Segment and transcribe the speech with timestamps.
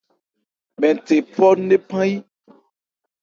[0.79, 2.17] Mɛn nthe 'phɔ́ ńnephan yí.